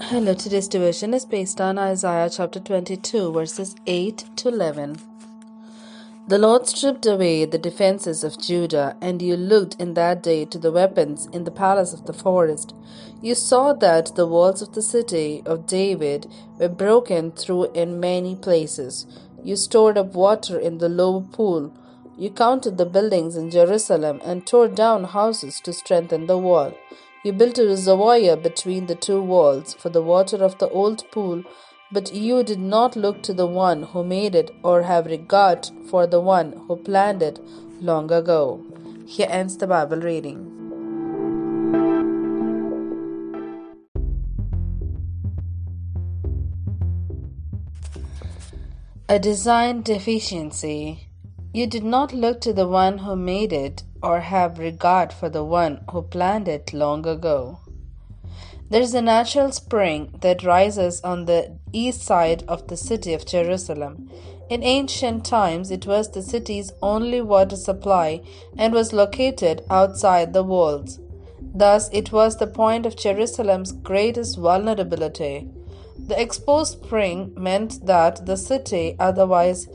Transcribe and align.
Hello, 0.00 0.34
today's 0.34 0.66
devotion 0.66 1.14
is 1.14 1.24
based 1.24 1.60
on 1.60 1.78
Isaiah 1.78 2.28
chapter 2.28 2.58
22, 2.58 3.32
verses 3.32 3.76
8 3.86 4.24
to 4.34 4.48
11. 4.48 4.98
The 6.26 6.36
Lord 6.36 6.66
stripped 6.66 7.06
away 7.06 7.44
the 7.44 7.58
defenses 7.58 8.24
of 8.24 8.40
Judah, 8.40 8.96
and 9.00 9.22
you 9.22 9.36
looked 9.36 9.80
in 9.80 9.94
that 9.94 10.20
day 10.20 10.46
to 10.46 10.58
the 10.58 10.72
weapons 10.72 11.28
in 11.32 11.44
the 11.44 11.52
palace 11.52 11.92
of 11.92 12.06
the 12.06 12.12
forest. 12.12 12.74
You 13.22 13.36
saw 13.36 13.72
that 13.74 14.16
the 14.16 14.26
walls 14.26 14.62
of 14.62 14.74
the 14.74 14.82
city 14.82 15.44
of 15.46 15.68
David 15.68 16.26
were 16.58 16.68
broken 16.68 17.30
through 17.30 17.70
in 17.70 18.00
many 18.00 18.34
places. 18.34 19.06
You 19.44 19.54
stored 19.54 19.96
up 19.96 20.12
water 20.14 20.58
in 20.58 20.78
the 20.78 20.88
low 20.88 21.20
pool. 21.20 21.72
You 22.18 22.30
counted 22.30 22.78
the 22.78 22.86
buildings 22.86 23.36
in 23.36 23.48
Jerusalem 23.48 24.20
and 24.24 24.44
tore 24.44 24.66
down 24.68 25.04
houses 25.04 25.60
to 25.60 25.72
strengthen 25.72 26.26
the 26.26 26.36
wall. 26.36 26.74
You 27.24 27.32
built 27.32 27.56
a 27.56 27.66
reservoir 27.66 28.36
between 28.36 28.84
the 28.84 28.94
two 28.94 29.22
walls 29.22 29.72
for 29.72 29.88
the 29.88 30.02
water 30.02 30.44
of 30.44 30.58
the 30.58 30.68
old 30.68 31.10
pool, 31.10 31.42
but 31.90 32.12
you 32.14 32.42
did 32.42 32.58
not 32.58 32.96
look 32.96 33.22
to 33.22 33.32
the 33.32 33.46
one 33.46 33.84
who 33.84 34.04
made 34.04 34.34
it 34.34 34.50
or 34.62 34.82
have 34.82 35.06
regard 35.06 35.70
for 35.88 36.06
the 36.06 36.20
one 36.20 36.52
who 36.68 36.76
planned 36.76 37.22
it 37.22 37.40
long 37.80 38.12
ago. 38.12 38.60
Here 39.06 39.26
ends 39.30 39.56
the 39.56 39.66
Bible 39.66 40.02
reading. 40.02 40.50
A 49.08 49.18
design 49.18 49.80
deficiency. 49.80 51.08
You 51.54 51.68
did 51.68 51.84
not 51.84 52.12
look 52.12 52.40
to 52.40 52.52
the 52.52 52.66
one 52.66 52.98
who 52.98 53.14
made 53.14 53.52
it 53.52 53.84
or 54.02 54.18
have 54.18 54.58
regard 54.58 55.12
for 55.12 55.28
the 55.28 55.44
one 55.44 55.84
who 55.92 56.02
planned 56.02 56.48
it 56.48 56.72
long 56.72 57.06
ago. 57.06 57.60
There 58.70 58.82
is 58.82 58.92
a 58.92 59.00
natural 59.00 59.52
spring 59.52 60.18
that 60.20 60.42
rises 60.42 61.00
on 61.02 61.26
the 61.26 61.56
east 61.72 62.02
side 62.02 62.42
of 62.48 62.66
the 62.66 62.76
city 62.76 63.14
of 63.14 63.24
Jerusalem. 63.24 64.10
In 64.50 64.64
ancient 64.64 65.24
times, 65.24 65.70
it 65.70 65.86
was 65.86 66.10
the 66.10 66.22
city's 66.22 66.72
only 66.82 67.20
water 67.20 67.54
supply 67.54 68.22
and 68.58 68.74
was 68.74 68.92
located 68.92 69.62
outside 69.70 70.32
the 70.32 70.42
walls. 70.42 70.98
Thus, 71.40 71.88
it 71.92 72.10
was 72.10 72.36
the 72.36 72.48
point 72.48 72.84
of 72.84 72.96
Jerusalem's 72.96 73.70
greatest 73.70 74.38
vulnerability. 74.38 75.48
The 76.08 76.20
exposed 76.20 76.82
spring 76.82 77.32
meant 77.36 77.86
that 77.86 78.26
the 78.26 78.36
city, 78.36 78.96
otherwise 78.98 79.68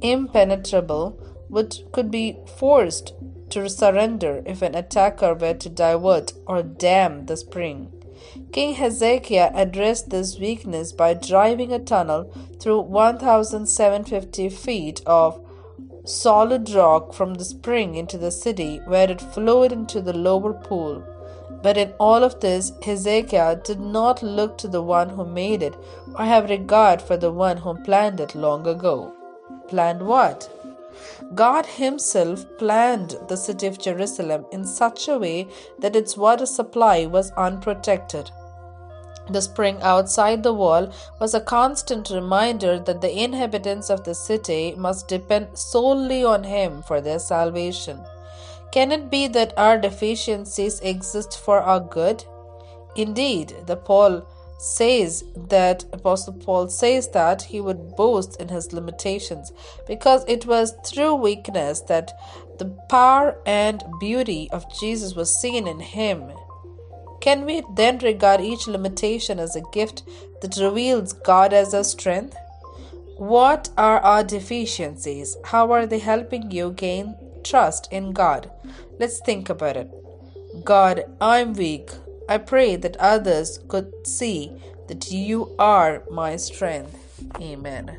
impenetrable, 0.00 1.18
would, 1.48 1.76
could 1.92 2.10
be 2.10 2.38
forced 2.56 3.14
to 3.50 3.68
surrender 3.68 4.42
if 4.46 4.62
an 4.62 4.74
attacker 4.74 5.34
were 5.34 5.54
to 5.54 5.68
divert 5.68 6.32
or 6.46 6.62
dam 6.62 7.26
the 7.26 7.36
spring. 7.36 7.92
King 8.52 8.74
Hezekiah 8.74 9.52
addressed 9.54 10.10
this 10.10 10.38
weakness 10.38 10.92
by 10.92 11.14
driving 11.14 11.72
a 11.72 11.78
tunnel 11.78 12.32
through 12.60 12.80
1,750 12.80 14.48
feet 14.48 15.02
of 15.06 15.44
solid 16.04 16.70
rock 16.70 17.12
from 17.12 17.34
the 17.34 17.44
spring 17.44 17.94
into 17.94 18.18
the 18.18 18.30
city, 18.30 18.80
where 18.86 19.10
it 19.10 19.20
flowed 19.20 19.72
into 19.72 20.00
the 20.00 20.12
lower 20.12 20.52
pool. 20.52 21.04
But 21.62 21.76
in 21.76 21.92
all 21.98 22.22
of 22.22 22.40
this, 22.40 22.72
Hezekiah 22.82 23.56
did 23.64 23.80
not 23.80 24.22
look 24.22 24.58
to 24.58 24.68
the 24.68 24.82
one 24.82 25.10
who 25.10 25.24
made 25.24 25.62
it 25.62 25.74
or 26.14 26.24
have 26.24 26.50
regard 26.50 27.00
for 27.00 27.16
the 27.16 27.32
one 27.32 27.58
who 27.58 27.74
planned 27.82 28.20
it 28.20 28.34
long 28.34 28.66
ago. 28.66 29.12
Planned 29.68 30.06
what? 30.06 30.48
God 31.34 31.66
Himself 31.66 32.44
planned 32.58 33.16
the 33.28 33.36
city 33.36 33.66
of 33.66 33.78
Jerusalem 33.78 34.46
in 34.52 34.64
such 34.64 35.08
a 35.08 35.18
way 35.18 35.48
that 35.78 35.96
its 35.96 36.16
water 36.16 36.46
supply 36.46 37.06
was 37.06 37.32
unprotected. 37.32 38.30
The 39.30 39.40
spring 39.40 39.78
outside 39.80 40.42
the 40.42 40.52
wall 40.52 40.92
was 41.18 41.32
a 41.32 41.40
constant 41.40 42.10
reminder 42.10 42.78
that 42.78 43.00
the 43.00 43.22
inhabitants 43.22 43.88
of 43.88 44.04
the 44.04 44.14
city 44.14 44.74
must 44.76 45.08
depend 45.08 45.56
solely 45.58 46.22
on 46.22 46.44
Him 46.44 46.82
for 46.82 47.00
their 47.00 47.18
salvation. 47.18 48.04
Can 48.70 48.92
it 48.92 49.10
be 49.10 49.28
that 49.28 49.54
our 49.56 49.78
deficiencies 49.78 50.80
exist 50.80 51.38
for 51.38 51.60
our 51.60 51.80
good? 51.80 52.24
Indeed, 52.96 53.54
the 53.66 53.76
Paul 53.76 54.26
says 54.64 55.24
that 55.36 55.84
Apostle 55.92 56.32
Paul 56.32 56.70
says 56.70 57.08
that 57.08 57.42
he 57.42 57.60
would 57.60 57.94
boast 57.96 58.40
in 58.40 58.48
his 58.48 58.72
limitations 58.72 59.52
because 59.86 60.24
it 60.26 60.46
was 60.46 60.74
through 60.86 61.16
weakness 61.16 61.80
that 61.82 62.12
the 62.58 62.66
power 62.88 63.36
and 63.44 63.84
beauty 64.00 64.48
of 64.52 64.64
Jesus 64.80 65.14
was 65.14 65.38
seen 65.38 65.68
in 65.68 65.80
him. 65.80 66.32
Can 67.20 67.44
we 67.44 67.62
then 67.74 67.98
regard 67.98 68.40
each 68.40 68.66
limitation 68.66 69.38
as 69.38 69.54
a 69.54 69.70
gift 69.72 70.02
that 70.40 70.56
reveals 70.56 71.12
God 71.12 71.52
as 71.52 71.74
our 71.74 71.84
strength? 71.84 72.36
What 73.18 73.68
are 73.76 74.00
our 74.00 74.24
deficiencies? 74.24 75.36
How 75.44 75.72
are 75.72 75.86
they 75.86 75.98
helping 75.98 76.50
you 76.50 76.72
gain 76.72 77.16
trust 77.42 77.92
in 77.92 78.12
God? 78.12 78.50
Let's 78.98 79.20
think 79.20 79.50
about 79.50 79.76
it. 79.76 79.90
God, 80.64 81.04
I'm 81.20 81.52
weak. 81.52 81.90
I 82.28 82.38
pray 82.38 82.76
that 82.76 82.96
others 82.96 83.58
could 83.68 83.92
see 84.06 84.52
that 84.88 85.10
you 85.10 85.54
are 85.58 86.04
my 86.10 86.36
strength. 86.36 87.24
Amen. 87.40 87.98